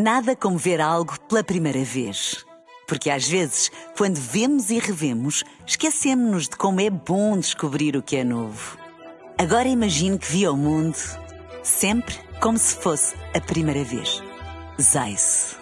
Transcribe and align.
Nada 0.00 0.36
como 0.36 0.56
ver 0.56 0.80
algo 0.80 1.18
pela 1.28 1.42
primeira 1.42 1.82
vez. 1.82 2.44
Porque 2.86 3.10
às 3.10 3.26
vezes, 3.26 3.68
quando 3.96 4.14
vemos 4.14 4.70
e 4.70 4.78
revemos, 4.78 5.42
esquecemos-nos 5.66 6.44
de 6.44 6.56
como 6.56 6.80
é 6.80 6.88
bom 6.88 7.36
descobrir 7.36 7.96
o 7.96 8.02
que 8.02 8.14
é 8.14 8.22
novo. 8.22 8.78
Agora 9.36 9.66
imagine 9.66 10.16
que 10.16 10.30
viu 10.30 10.52
o 10.52 10.56
mundo 10.56 10.96
sempre 11.64 12.14
como 12.40 12.56
se 12.56 12.76
fosse 12.76 13.16
a 13.34 13.40
primeira 13.40 13.82
vez. 13.82 14.22
Zais. 14.80 15.56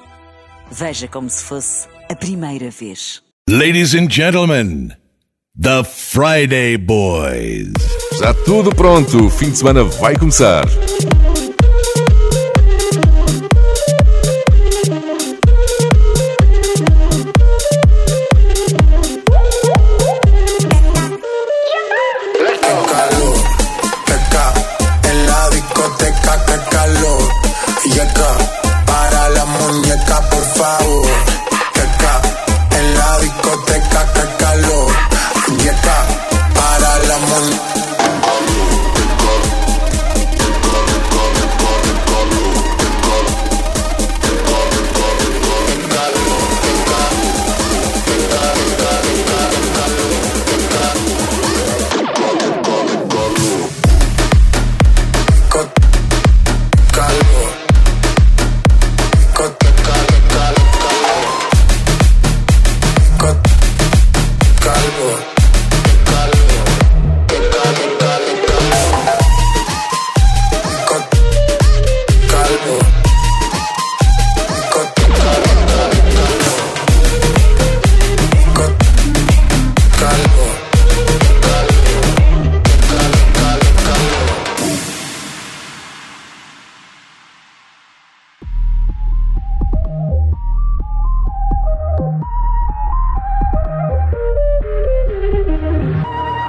Veja 0.70 1.08
como 1.08 1.30
se 1.30 1.42
fosse 1.42 1.88
a 2.10 2.14
primeira 2.14 2.68
vez. 2.70 3.22
Ladies 3.48 3.94
and 3.94 4.10
gentlemen, 4.10 4.92
The 5.58 5.82
Friday 5.82 6.76
Boys. 6.76 7.72
Já 8.20 8.34
tudo 8.44 8.68
pronto, 8.74 9.28
o 9.28 9.30
fim 9.30 9.50
de 9.50 9.56
semana 9.56 9.82
vai 9.82 10.14
começar. 10.14 10.66
favor 30.56 31.35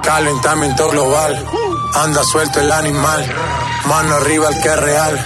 Calentamiento 0.08 0.88
global, 0.88 1.44
anda 1.96 2.24
suelto 2.24 2.60
el 2.60 2.72
animal, 2.72 3.30
mano 3.84 4.14
arriba 4.14 4.48
el 4.48 4.62
que 4.62 4.68
es 4.70 4.76
real. 4.80 5.24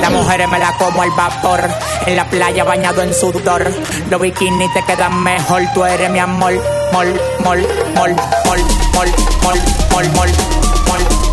Las 0.00 0.12
mujeres 0.12 0.48
me 0.48 0.60
la 0.60 0.76
como 0.76 1.02
al 1.02 1.10
vapor, 1.10 1.68
en 2.06 2.14
la 2.14 2.30
playa 2.30 2.62
bañado 2.62 3.02
en 3.02 3.12
sudor. 3.12 3.68
Los 4.08 4.20
bikinis 4.20 4.72
te 4.74 4.84
quedan 4.84 5.24
mejor, 5.24 5.60
tú 5.74 5.84
eres 5.84 6.08
mi 6.08 6.20
amor. 6.20 6.52
Mol, 6.92 7.20
mol, 7.42 7.66
mol, 7.96 8.14
mol, 8.44 8.60
mol, 8.94 9.08
mol, 9.42 9.58
mol, 9.92 10.08
mol, 10.14 10.28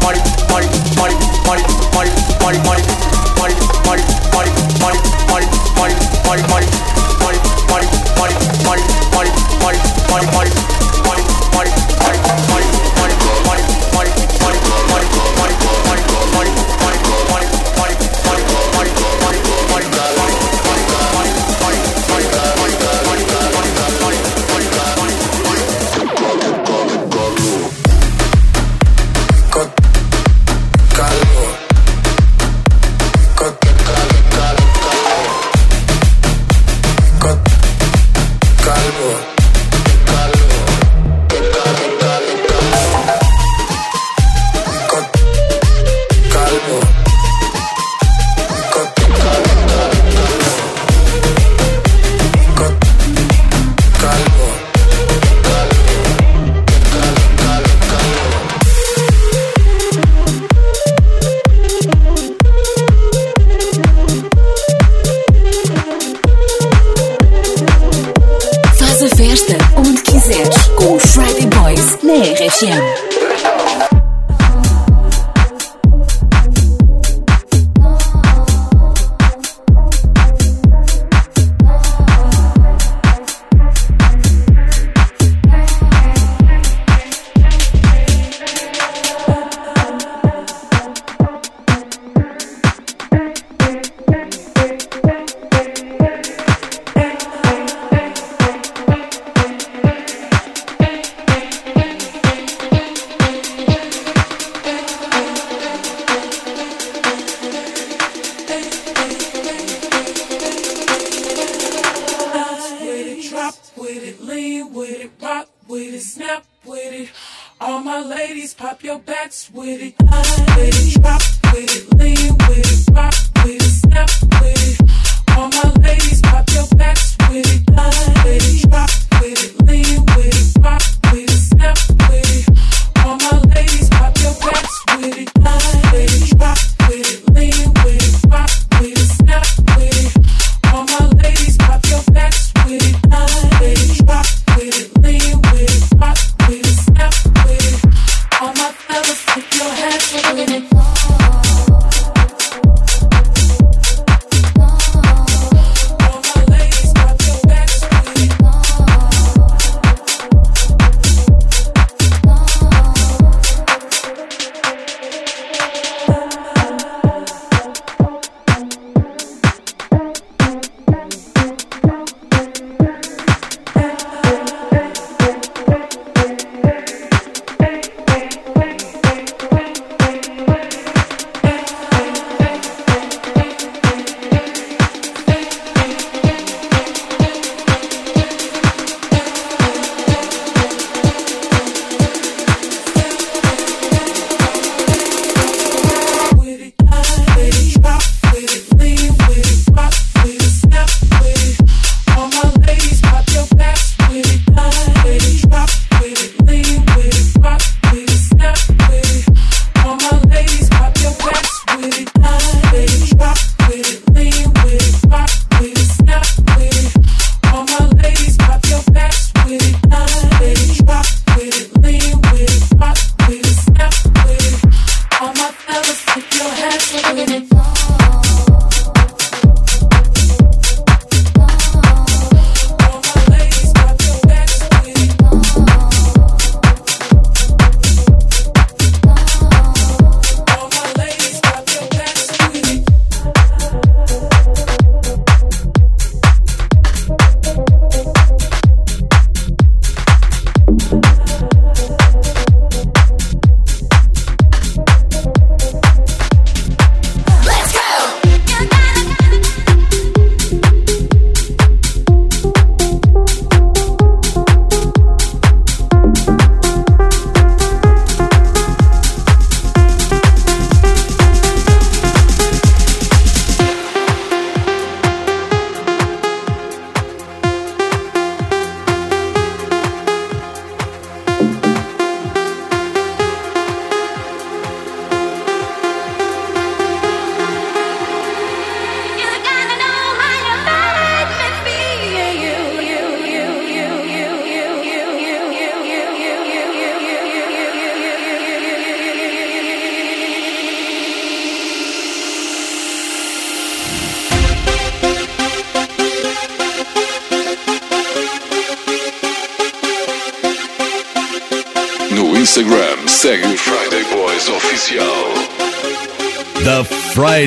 mol, 0.02 0.16
mol, 0.50 0.66
mol, 0.90 0.98
mol, 0.98 1.36
mol, 2.40 2.58
mol, 3.84 4.00
mol, 4.82 4.94
mol, 5.78 5.92
mol, 6.26 6.48
mol, 6.50 6.64
onde 69.76 70.02
quiseres 70.02 70.68
com 70.76 70.96
os 70.96 71.04
Friday 71.04 71.48
Boys 71.48 71.98
na 72.04 72.14
RFM. 72.14 73.27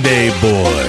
Friday 0.01 0.31
Boys. 0.41 0.80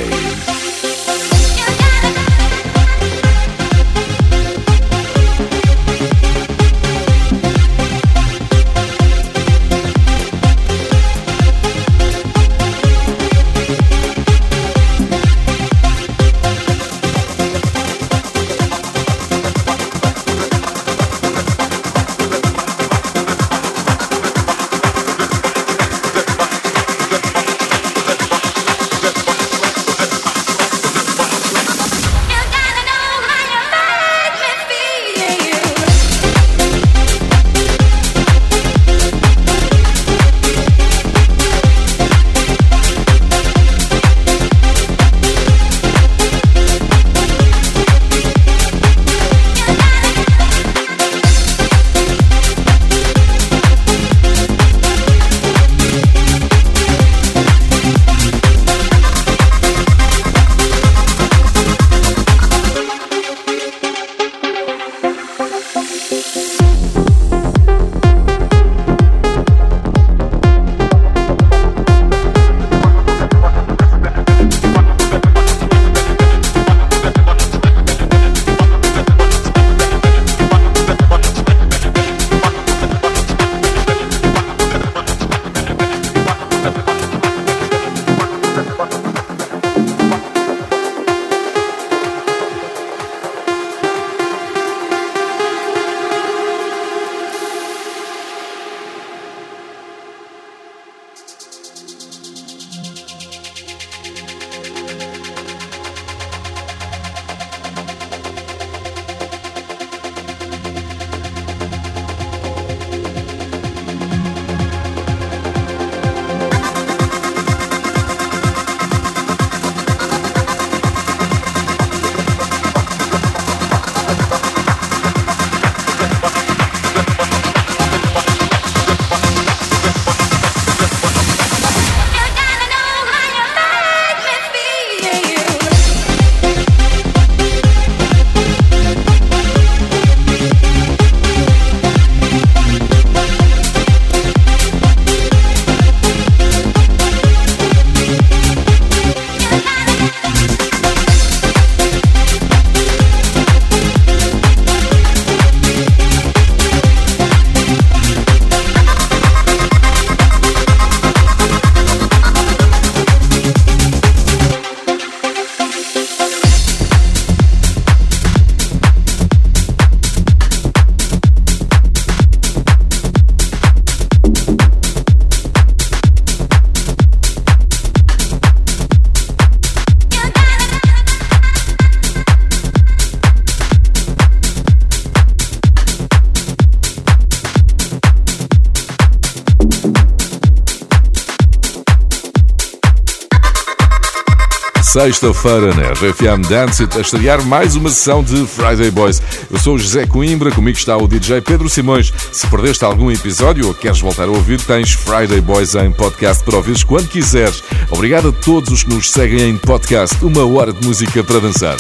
Sexta-feira 194.91 195.73
na 195.73 195.83
RFM 195.93 196.45
Dance 196.49 196.85
a 196.97 196.99
estrear 196.99 197.41
mais 197.45 197.77
uma 197.77 197.89
sessão 197.89 198.21
de 198.21 198.45
Friday 198.45 198.91
Boys. 198.91 199.21
Eu 199.49 199.57
sou 199.57 199.75
o 199.75 199.79
José 199.79 200.05
Coimbra, 200.05 200.51
comigo 200.51 200.77
está 200.77 200.97
o 200.97 201.07
DJ 201.07 201.39
Pedro 201.39 201.69
Simões. 201.69 202.11
Se 202.33 202.45
perdeste 202.47 202.83
algum 202.83 203.09
episódio 203.09 203.67
ou 203.67 203.73
queres 203.73 204.01
voltar 204.01 204.25
a 204.25 204.31
ouvir, 204.31 204.59
tens 204.59 204.91
Friday 204.91 205.39
Boys 205.39 205.75
em 205.75 205.93
podcast 205.93 206.43
para 206.43 206.57
ouvires 206.57 206.83
quando 206.83 207.07
quiseres. 207.07 207.63
Obrigado 207.89 208.27
a 208.27 208.31
todos 208.33 208.69
os 208.69 208.83
que 208.83 208.93
nos 208.93 209.09
seguem 209.09 209.51
em 209.51 209.57
podcast. 209.57 210.17
Uma 210.25 210.45
hora 210.45 210.73
de 210.73 210.85
música 210.85 211.23
para 211.23 211.39
dançar. 211.39 211.77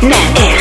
Net 0.00 0.38
Air. 0.38 0.57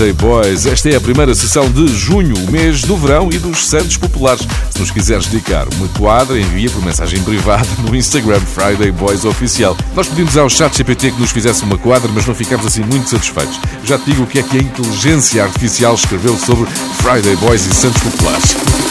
Friday 0.00 0.12
Boys. 0.14 0.64
Esta 0.64 0.88
é 0.88 0.96
a 0.96 1.00
primeira 1.00 1.34
sessão 1.34 1.70
de 1.70 1.86
junho, 1.88 2.34
o 2.34 2.50
mês 2.50 2.80
do 2.80 2.96
verão 2.96 3.28
e 3.30 3.36
dos 3.36 3.66
Santos 3.66 3.98
Populares. 3.98 4.46
Se 4.70 4.80
nos 4.80 4.90
quiseres 4.90 5.26
dedicar 5.26 5.68
uma 5.74 5.86
quadra, 5.88 6.40
envia 6.40 6.70
por 6.70 6.82
mensagem 6.82 7.22
privada 7.22 7.68
no 7.86 7.94
Instagram 7.94 8.40
Friday 8.40 8.90
Boys 8.92 9.26
Oficial. 9.26 9.76
Nós 9.94 10.08
pedimos 10.08 10.38
ao 10.38 10.48
chat 10.48 10.74
GPT 10.74 11.10
que 11.10 11.20
nos 11.20 11.32
fizesse 11.32 11.64
uma 11.64 11.76
quadra, 11.76 12.10
mas 12.14 12.24
não 12.24 12.34
ficámos 12.34 12.64
assim 12.64 12.80
muito 12.82 13.10
satisfeitos. 13.10 13.60
Já 13.84 13.98
te 13.98 14.06
digo 14.06 14.22
o 14.22 14.26
que 14.26 14.38
é 14.38 14.42
que 14.42 14.56
a 14.56 14.62
inteligência 14.62 15.44
artificial 15.44 15.94
escreveu 15.94 16.34
sobre 16.38 16.66
Friday 17.02 17.36
Boys 17.36 17.66
e 17.66 17.74
Santos 17.74 18.02
Populares. 18.02 18.89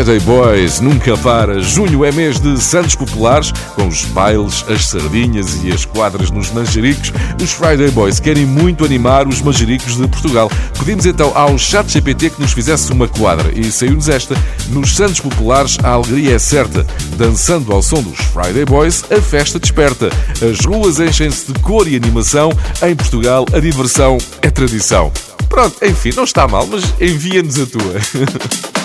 Friday 0.00 0.20
Boys 0.20 0.80
nunca 0.80 1.14
para. 1.18 1.60
Junho 1.60 2.06
é 2.06 2.10
mês 2.10 2.40
de 2.40 2.58
Santos 2.58 2.94
Populares, 2.94 3.52
com 3.74 3.86
os 3.86 4.06
bailes, 4.06 4.64
as 4.66 4.86
sardinhas 4.86 5.62
e 5.62 5.70
as 5.70 5.84
quadras 5.84 6.30
nos 6.30 6.50
manjericos. 6.50 7.12
Os 7.38 7.52
Friday 7.52 7.90
Boys 7.90 8.18
querem 8.18 8.46
muito 8.46 8.82
animar 8.82 9.28
os 9.28 9.42
manjericos 9.42 9.98
de 9.98 10.08
Portugal. 10.08 10.50
Pedimos 10.78 11.04
então 11.04 11.32
ao 11.34 11.58
ChatGPT 11.58 12.30
que 12.30 12.40
nos 12.40 12.54
fizesse 12.54 12.90
uma 12.92 13.08
quadra 13.08 13.52
e 13.54 13.70
saiu-nos 13.70 14.08
esta. 14.08 14.34
Nos 14.68 14.96
Santos 14.96 15.20
Populares 15.20 15.76
a 15.82 15.90
alegria 15.90 16.36
é 16.36 16.38
certa. 16.38 16.86
Dançando 17.18 17.70
ao 17.70 17.82
som 17.82 18.02
dos 18.02 18.20
Friday 18.20 18.64
Boys, 18.64 19.04
a 19.12 19.20
festa 19.20 19.60
desperta. 19.60 20.08
As 20.40 20.64
ruas 20.64 20.98
enchem-se 20.98 21.52
de 21.52 21.58
cor 21.58 21.86
e 21.86 21.94
animação. 21.94 22.50
Em 22.82 22.96
Portugal, 22.96 23.44
a 23.52 23.60
diversão 23.60 24.16
é 24.40 24.48
tradição. 24.48 25.12
Pronto, 25.46 25.76
enfim, 25.84 26.12
não 26.16 26.24
está 26.24 26.48
mal, 26.48 26.66
mas 26.66 26.84
envia-nos 26.98 27.60
a 27.60 27.66
tua. 27.66 28.70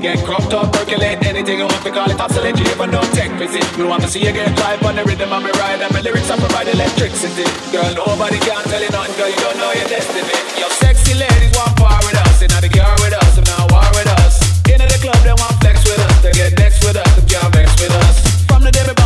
Get 0.00 0.24
cropped 0.24 0.54
up, 0.54 0.72
percolate 0.72 1.20
anything 1.28 1.58
you 1.58 1.68
want 1.68 1.84
to 1.84 1.90
call 1.90 2.10
it 2.10 2.18
obsolete. 2.18 2.56
You 2.56 2.64
even 2.72 2.90
don't 2.90 3.12
take 3.12 3.32
visit. 3.32 3.60
Me 3.76 3.84
want 3.84 4.02
to 4.02 4.08
see 4.08 4.24
you 4.24 4.32
get 4.32 4.48
live 4.58 4.82
on 4.82 4.96
the 4.96 5.04
rhythm 5.04 5.30
of 5.30 5.44
me 5.44 5.50
ride. 5.60 5.82
And 5.82 5.92
my 5.92 6.00
lyrics 6.00 6.30
I 6.30 6.38
provide 6.40 6.68
electricity. 6.68 7.44
Girl, 7.68 7.92
nobody 7.92 8.38
can 8.40 8.64
tell 8.64 8.80
you 8.80 8.88
nothing, 8.88 9.14
girl. 9.20 9.28
You 9.28 9.36
don't 9.36 9.58
know 9.60 9.72
your 9.76 9.88
destiny. 9.92 10.32
Your 10.56 10.72
sexy 10.80 11.12
ladies 11.12 11.52
want 11.52 11.76
part 11.76 12.00
with 12.08 12.16
us. 12.16 12.40
They're 12.40 12.48
not 12.48 12.64
girl 12.64 12.96
with 13.04 13.12
us, 13.12 13.36
they're 13.36 13.44
not 13.44 13.68
war 13.68 13.84
with 13.92 14.08
us. 14.24 14.40
In 14.72 14.80
the 14.80 14.98
club, 15.04 15.20
they 15.20 15.36
want 15.36 15.60
flex 15.60 15.84
with 15.84 16.00
us. 16.00 16.22
They 16.24 16.32
get 16.32 16.56
next 16.56 16.80
with 16.80 16.96
us, 16.96 17.10
they 17.20 17.26
can't 17.28 17.52
vex 17.52 17.68
with 17.76 17.92
us. 17.92 18.16
From 18.48 18.64
the 18.64 18.72
day 18.72 18.99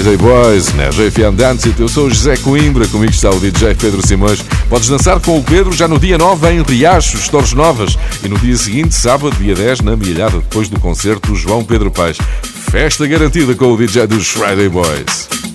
Friday 0.00 0.16
Boys 0.16 0.72
né? 0.72 0.88
JFM 0.88 1.36
Dance. 1.36 1.74
Eu 1.78 1.86
sou 1.86 2.06
o 2.06 2.10
José 2.10 2.34
Coimbra, 2.38 2.88
comigo 2.88 3.12
está 3.12 3.28
o 3.28 3.38
DJ 3.38 3.74
Pedro 3.74 4.00
Simões. 4.06 4.42
Podes 4.66 4.88
dançar 4.88 5.20
com 5.20 5.38
o 5.38 5.44
Pedro 5.44 5.72
já 5.72 5.86
no 5.86 5.98
dia 5.98 6.16
9 6.16 6.50
em 6.50 6.62
Riachos, 6.62 7.28
Torres 7.28 7.52
Novas, 7.52 7.98
e 8.24 8.28
no 8.28 8.38
dia 8.38 8.56
seguinte, 8.56 8.94
sábado, 8.94 9.36
dia 9.36 9.54
10, 9.54 9.82
na 9.82 9.96
Milhada, 9.96 10.38
depois 10.38 10.70
do 10.70 10.80
concerto 10.80 11.30
do 11.30 11.36
João 11.36 11.62
Pedro 11.62 11.90
Paes. 11.90 12.16
Festa 12.70 13.06
garantida 13.06 13.54
com 13.54 13.74
o 13.74 13.76
DJ 13.76 14.06
dos 14.06 14.28
Friday 14.28 14.70
Boys. 14.70 15.49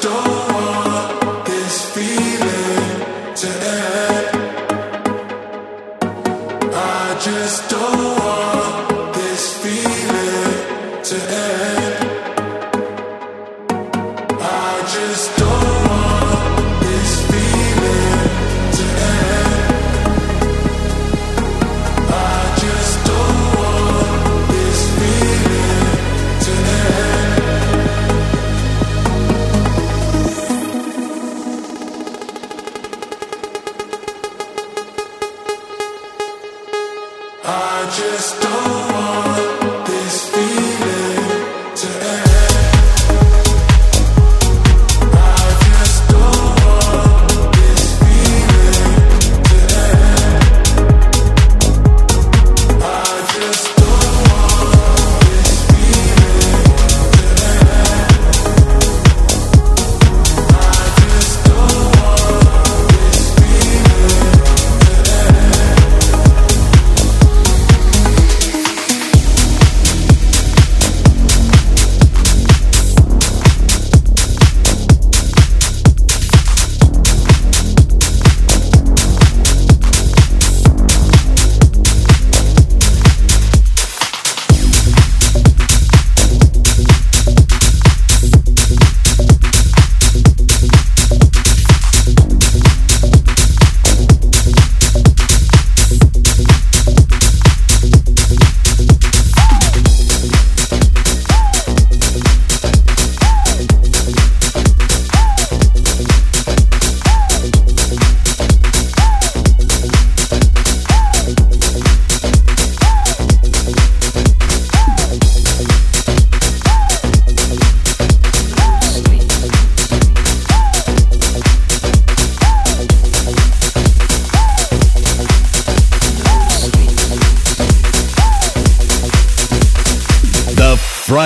door. 0.00 0.57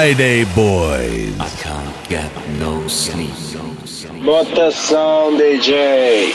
Friday 0.03 0.45
Boys. 0.47 1.39
I 1.39 1.49
can't 1.63 2.09
get 2.09 2.33
no 2.59 2.89
sleep. 2.89 3.31
Lotação 4.21 5.37
DJ. 5.37 6.35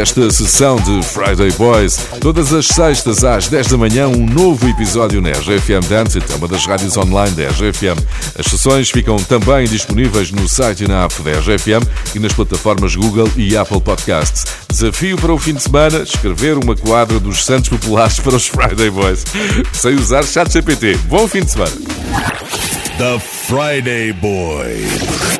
Desta 0.00 0.30
sessão 0.30 0.76
de 0.76 1.02
Friday 1.02 1.52
Boys. 1.58 1.98
Todas 2.22 2.54
as 2.54 2.66
sextas 2.68 3.22
às 3.22 3.48
10 3.48 3.66
da 3.66 3.76
manhã, 3.76 4.08
um 4.08 4.24
novo 4.24 4.66
episódio 4.66 5.20
na 5.20 5.28
RGFM 5.28 5.86
Dance 5.90 6.18
é 6.18 6.36
uma 6.36 6.48
das 6.48 6.64
rádios 6.64 6.96
online 6.96 7.36
da 7.36 7.48
RGFM. 7.48 8.02
As 8.38 8.46
sessões 8.46 8.88
ficam 8.88 9.18
também 9.18 9.66
disponíveis 9.66 10.30
no 10.30 10.48
site 10.48 10.84
e 10.84 10.88
na 10.88 11.04
app 11.04 11.22
da 11.22 11.32
RGFM 11.32 11.86
e 12.14 12.18
nas 12.18 12.32
plataformas 12.32 12.96
Google 12.96 13.28
e 13.36 13.54
Apple 13.54 13.82
Podcasts. 13.82 14.46
Desafio 14.70 15.18
para 15.18 15.34
o 15.34 15.38
fim 15.38 15.52
de 15.52 15.62
semana: 15.62 15.98
escrever 15.98 16.56
uma 16.56 16.74
quadra 16.74 17.20
dos 17.20 17.44
Santos 17.44 17.68
Populares 17.68 18.18
para 18.20 18.36
os 18.36 18.46
Friday 18.46 18.88
Boys. 18.88 19.22
Sem 19.74 19.96
usar 19.96 20.24
chat 20.24 20.50
GPT. 20.50 20.96
Bom 21.08 21.28
fim 21.28 21.42
de 21.42 21.50
semana. 21.50 21.76
The 22.96 23.18
Friday 23.18 24.14
Boys. 24.14 25.39